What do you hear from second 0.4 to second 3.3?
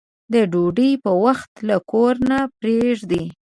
ډوډۍ په وخت له کوره نه پرېږدي.